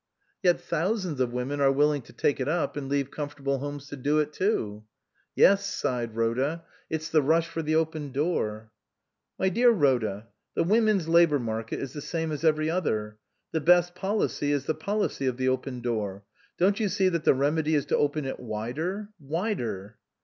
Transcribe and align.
"Yet 0.41 0.59
thousands 0.59 1.19
of 1.19 1.31
women 1.31 1.61
are 1.61 1.71
willing 1.71 2.01
to 2.01 2.11
take 2.11 2.39
it 2.39 2.47
up, 2.47 2.75
and 2.75 2.89
leave 2.89 3.11
comfortable 3.11 3.59
homes 3.59 3.85
to 3.89 3.95
do 3.95 4.17
it 4.17 4.33
too."" 4.33 4.83
Yes," 5.35 5.63
sighed 5.63 6.15
Rhoda," 6.15 6.63
it's 6.89 7.09
the 7.09 7.21
rush 7.21 7.47
for 7.47 7.61
the 7.61 7.75
open 7.75 8.11
door."" 8.11 8.71
My 9.37 9.49
dear 9.49 9.69
Rhoda, 9.69 10.29
the 10.55 10.63
women's 10.63 11.07
labour 11.07 11.37
market 11.37 11.79
is 11.79 11.93
the 11.93 12.01
same 12.01 12.31
as 12.31 12.43
every 12.43 12.67
other. 12.67 13.19
The 13.51 13.61
best 13.61 13.93
policy 13.93 14.51
is 14.51 14.65
the 14.65 14.73
policy 14.73 15.27
of 15.27 15.37
the 15.37 15.49
open 15.49 15.81
door. 15.81 16.23
Don't 16.57 16.79
you 16.79 16.89
see 16.89 17.07
that 17.09 17.23
the 17.23 17.35
remedy 17.35 17.75
is 17.75 17.85
to 17.85 17.97
open 17.97 18.25
it 18.25 18.39
wider 18.39 19.09
wider 19.19 19.99